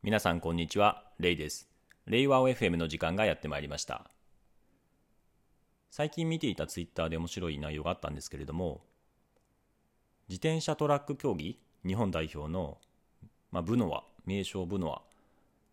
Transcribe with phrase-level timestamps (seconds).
[0.00, 1.68] 皆さんこんにちは、レイです。
[2.06, 4.08] レイワオ FM の時間がやってまいりました。
[5.90, 8.84] 最近見ていたツイッターで面白い内容があったんですけれども、
[10.28, 12.78] 自転車トラック競技日本代表の、
[13.50, 15.00] まあ、ブノワ、名称ブノワっ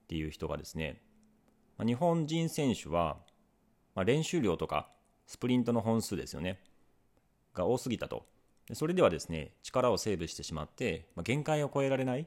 [0.07, 1.03] ていう人がですね、
[1.85, 3.17] 日本人選手は、
[3.93, 4.89] まあ、練習量とか
[5.27, 6.59] スプリントの本数ですよね、
[7.53, 8.25] が多すぎたと。
[8.73, 12.25] それではですね、力をセーブしてしまって、まあ、限界を超えられない。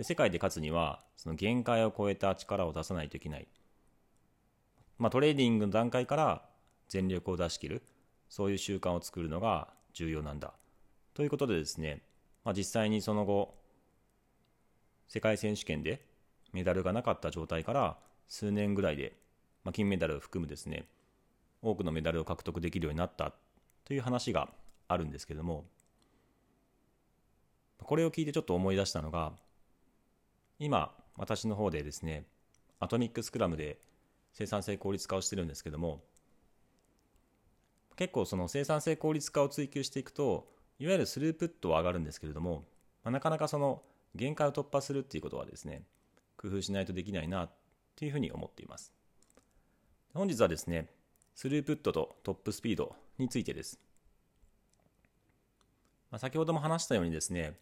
[0.00, 3.46] で世界で勝つには、その限界を超えた力を出さないといけない。
[4.96, 6.42] まあ、トレーニングの段階から
[6.88, 7.82] 全力を出し切る、
[8.30, 10.54] そういう習慣を作るのが重要なんだ。
[11.12, 12.00] ということでですね、
[12.44, 13.54] まあ、実際にその後、
[15.06, 16.02] 世界選手権で
[16.54, 19.12] メダルがなかった状態から数年ぐらいで、
[19.64, 20.86] まあ、金メダルを含むですね、
[21.60, 23.34] 多くのメダルを獲得できるようになった
[23.84, 24.48] という話が
[24.88, 25.66] あるんですけども、
[27.82, 29.34] これを聞いてちょっと思い出したのが、
[30.62, 32.26] 今、私の方でですね、
[32.80, 33.78] アトミックスクラムで
[34.34, 36.02] 生産性効率化をしてるんですけども、
[37.96, 42.64] 結構その生産性効率化を追求していくと、いわゆるスループットは上がるんですけれども、
[43.04, 43.82] なかなかその
[44.14, 45.82] 限界を突破するっていうことはですね、
[46.36, 47.50] 工夫しないとできないなっ
[47.96, 48.92] ていうふうに思っています。
[50.12, 50.90] 本日はですね、
[51.34, 53.80] スループットとトップスピードについてです。
[56.10, 57.58] まあ、先ほども話したようにですね、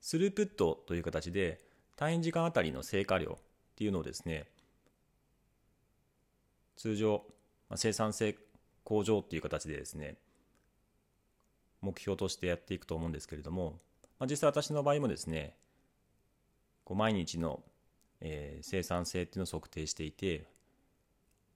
[0.00, 1.68] スループットという形で
[2.00, 3.36] 単位時間あたりの成果量っ
[3.76, 4.46] ていうのをですね、
[6.74, 7.22] 通常、
[7.68, 8.38] ま、生産性
[8.84, 10.16] 向上っていう形でですね、
[11.82, 13.80] 目標としてやっていくと思うんですけれども、
[14.18, 15.54] ま、実際私の場合もですね、
[16.84, 17.62] こう毎日の、
[18.22, 20.46] え生産性っていうのを測定していて、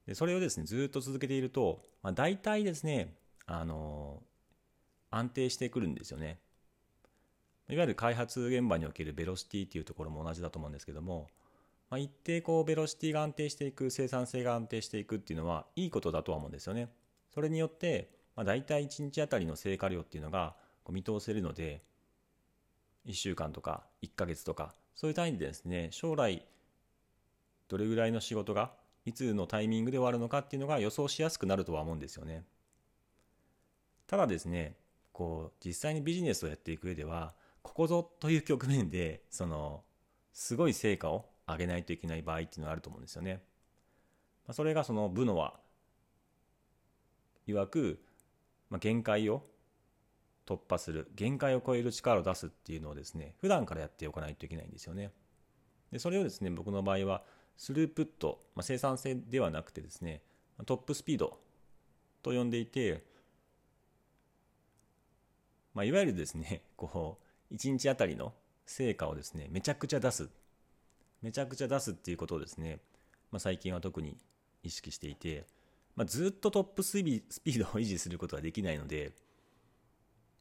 [0.06, 3.14] でそれをですね、ずっと続けていると、まあ、大体ですね、
[3.46, 4.22] あの
[5.10, 6.38] 安定してくるんですよね。
[7.68, 11.28] いわゆる開発現場におけるベロシティっていうところも同じだと思うんですけども、
[11.90, 16.88] まあ、一定こうベロシティが安定していく、生産性が安定していくっていうのはいいことだとは思うんですよね。
[17.32, 21.82] それによって、まあ、大体1日あたりの成果量っていうのがこう見通せるので、
[23.06, 26.44] 1週間とか1ヶ月とか、そういう単位でですね、将来
[27.68, 28.72] どれぐらいの仕事が
[29.04, 32.44] いつのタイミングで終わるのかっていうのが予想しやすくなるとは思うんですよね。
[34.06, 34.76] ただですね、
[35.12, 39.82] こう実際にビジネスをやっていく上ではここぞという局面でその
[40.32, 43.42] すごい成果を上げないといけない場合っていうのがあると思うんですよね。
[44.46, 45.58] まあ、それがその部のは
[47.48, 48.00] 曰く、
[48.70, 49.42] まあ、限界を
[50.46, 55.10] 突破する限界を超える力を出すっていうのをですね普段からやっておかないといけないんですよね。
[55.90, 57.22] でそれをですね僕の場合は
[57.56, 60.22] スループット、まあ、生産性ではなくてですね
[60.66, 61.38] トップスピード
[62.22, 63.04] と呼んでいて
[65.74, 68.32] まあ、いわゆるですね、こう、1日あたりの
[68.66, 70.28] 成果をですね、めちゃくちゃ出す。
[71.22, 72.80] めちゃくちゃ出すっていうことをですね、
[73.30, 74.16] まあ、最近は特に
[74.62, 75.46] 意識していて、
[75.96, 79.12] まあ、ずっとトップスピードを維持することはできないので、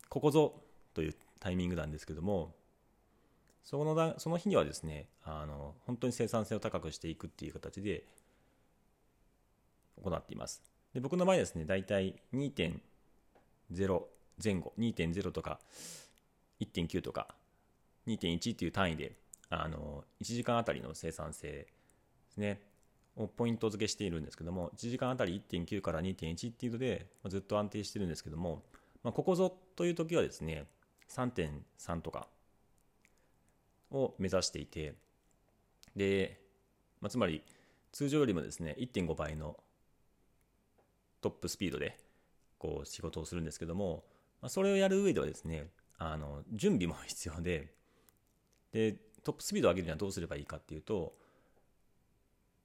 [0.09, 0.61] ここぞ
[0.93, 2.53] というタイミングなんですけども、
[3.63, 8.03] そのだその日にはですねあの、本当に生産性を高くしていくっていう形で
[10.01, 10.61] 行っています。
[10.93, 14.03] で僕の場合ですね、だいたい2.0
[14.43, 15.59] 前後2.0とか
[16.63, 17.28] 1.9とか
[18.07, 19.16] 2.1っていう単位で
[19.50, 21.68] あの1時間あたりの生産性で
[22.29, 22.62] すね
[23.16, 28.63] をポイント付けしているんですけども1時間あたり1.9から2.1っていうのでずっと安定してるんですけども、
[29.03, 30.66] まあ、ここぞという時はですね
[31.09, 32.28] 3.3とか
[33.91, 34.95] を目指していて
[35.95, 36.40] で、
[37.01, 37.44] まあ、つまり
[37.91, 39.57] 通常よりもですね1.5倍の
[41.22, 41.97] トップスピードで
[42.57, 44.03] こう仕事をするんですけども
[44.44, 45.68] まあ、それをやる上ではですね、
[46.11, 47.73] あの準備も 必要で
[48.71, 48.93] で、
[49.23, 51.15] トップスピードを上げるにはどうすればいいかっていうと、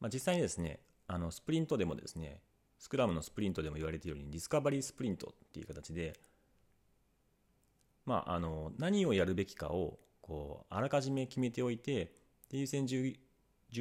[0.00, 2.40] まあ、実際にですね、あのスプリントでもですね、
[2.78, 6.18] スクラムのスプリントでも言われているように、ディスカバリースプリントっていう形で、
[8.06, 12.12] まあ、あの何をやるべきかをこうあらかじめ決めておいて、
[12.50, 13.14] で優先順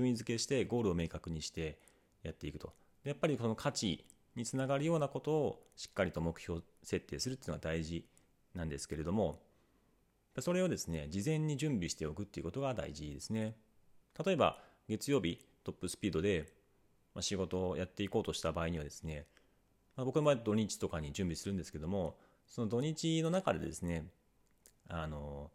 [0.09, 1.79] 位付けしてゴールを明確にして
[2.23, 2.73] やっていくと。
[3.03, 4.05] でやっぱりこの価値
[4.35, 8.05] につながるようなことをしっかりと目標設定するっていうのが大事
[8.53, 9.41] なんですけれども、
[10.39, 13.55] それをですね、事前に準備しておくっていうことが大事ですね。
[14.23, 16.53] 例えば、月曜日トップスピードで
[17.19, 19.25] 仕事をやっていこうとした場合にはですね、
[19.95, 24.05] まあ、僕の場合土日とかに準備するんですけども、その土日の中でですね、
[24.87, 25.51] あの、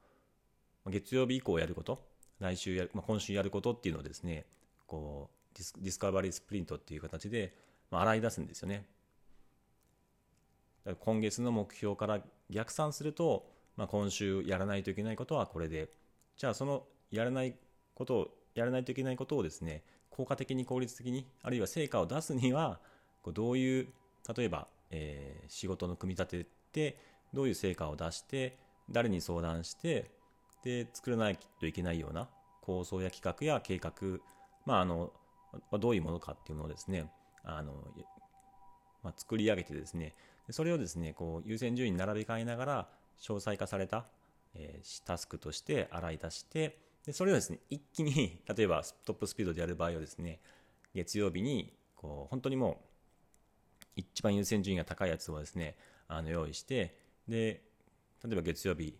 [0.86, 2.04] 月曜日以降やること、
[2.40, 4.46] 来週やる、まあ、今週やることっていうのをですね、
[4.86, 7.54] こうディス、ディスカバリースプリントっていう形で、
[7.90, 8.84] まあ、洗い出すんですよね。
[10.98, 12.20] 今月の目標から
[12.50, 15.90] 逆算すると、まあ、今週やらないといけないことはこれで、
[16.36, 17.54] じゃあそのやらない
[17.94, 22.80] ことをやらないといけないことをですね効果的に効率的にあるいは成果を出すには
[23.26, 23.88] どういう
[24.36, 26.98] 例えば、えー、仕事の組み立てて
[27.32, 28.58] どういう成果を出して
[28.90, 30.10] 誰に相談して
[30.64, 32.28] で作らないといけないような
[32.60, 33.92] 構想や企画や計画、
[34.66, 35.12] まあ、あの
[35.78, 37.10] どういうものかっていうのをですね
[37.44, 37.72] あの、
[39.02, 40.14] まあ、作り上げてですね
[40.50, 42.88] それをですねこう優先順位に並び替えながら
[43.20, 44.06] 詳細化された、
[44.54, 50.40] えー、タスクとして洗い出してでそれをですね一気に 例えばトップスピードでやる場合はですね
[50.94, 55.76] 月曜日にこう本当にもう一番優先順位が高いやつをですね
[56.08, 56.98] あの用意して
[57.28, 57.62] で
[58.24, 58.98] 例えば月曜日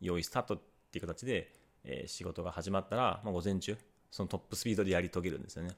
[0.00, 0.60] 用意スタートっ
[0.90, 1.54] ていう形で、
[1.84, 3.76] えー、仕事が始まったら、まあ、午前中
[4.10, 5.76] そのトップスピードでやり遂げるんですよね。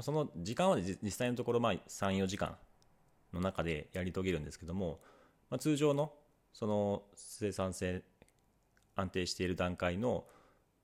[0.00, 2.58] その時間は実際のところまあ34時間
[3.32, 5.00] の中でやり遂げるんですけども、
[5.48, 6.12] まあ、通常の
[6.58, 8.02] その生産性
[8.94, 10.24] 安定している段階の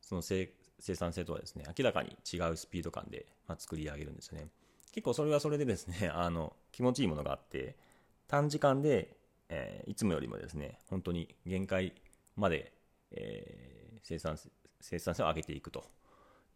[0.02, 4.48] その生産性とはですね明らかに違うスピード感で、ま、作り上げるんですよね。
[4.92, 7.78] 結構それはそれでですね あの気持ちいいものがあって
[8.26, 9.16] 短時間で、
[9.48, 11.94] えー、いつもよりもですね本当に限界
[12.36, 12.70] まで、
[13.12, 14.38] えー、生産
[14.78, 15.86] 生産性を上げていくと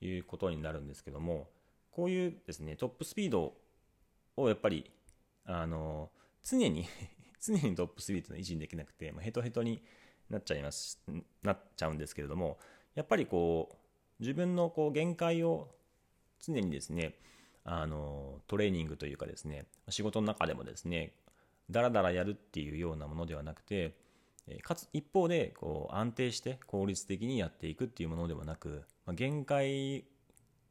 [0.02, 1.48] いうことになるんですけども
[1.90, 3.56] こういうですねトップスピード
[4.36, 4.90] をやっぱり
[5.46, 6.10] あの
[6.44, 6.84] 常に
[7.40, 9.82] 常にトップスピードのは維持できなくて、まあ、ヘトヘトに
[10.30, 11.00] なっちゃいます
[11.42, 12.58] なっちゃうんですけれども
[12.94, 13.76] やっぱりこう
[14.20, 15.68] 自分のこう限界を
[16.40, 17.14] 常にですね
[17.64, 21.12] あのトレーニングというかですね仕事の中でもですね
[21.70, 23.94] だらだらやるっていうようなものではなくて
[24.62, 28.84] かつ一方でこう安定して効率的にやっていくっていうものではなく
[29.14, 30.04] 限界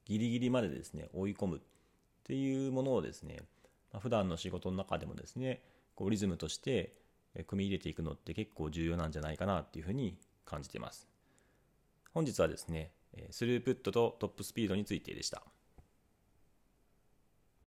[0.06, 1.60] ギリギリまでですね追い込むっ
[2.24, 3.40] ていうものをですね
[4.00, 5.62] 普段の仕事の中でもですね
[5.96, 6.94] こうリズムとして
[7.48, 11.08] 組み入れていくのって結構重要なんじゃないかなっていうふうに感じています。
[12.14, 12.92] 本日はですね、
[13.32, 15.44] スループットとトップスピードについてでした。